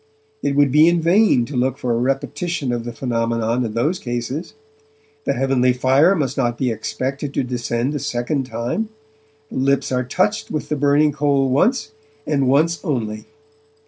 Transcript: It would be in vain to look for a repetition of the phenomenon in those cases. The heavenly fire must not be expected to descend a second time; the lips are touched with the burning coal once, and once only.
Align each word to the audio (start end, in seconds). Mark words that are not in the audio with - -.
It 0.41 0.55
would 0.55 0.71
be 0.71 0.87
in 0.87 0.99
vain 0.99 1.45
to 1.45 1.55
look 1.55 1.77
for 1.77 1.91
a 1.93 1.97
repetition 1.99 2.71
of 2.71 2.85
the 2.85 2.91
phenomenon 2.91 3.63
in 3.63 3.75
those 3.75 3.99
cases. 3.99 4.55
The 5.25 5.33
heavenly 5.33 5.73
fire 5.73 6.15
must 6.15 6.35
not 6.37 6.57
be 6.57 6.71
expected 6.71 7.35
to 7.35 7.43
descend 7.43 7.93
a 7.93 7.99
second 7.99 8.45
time; 8.47 8.89
the 9.51 9.57
lips 9.57 9.91
are 9.91 10.03
touched 10.03 10.49
with 10.49 10.69
the 10.69 10.75
burning 10.75 11.11
coal 11.11 11.49
once, 11.51 11.91
and 12.25 12.47
once 12.47 12.83
only. 12.83 13.25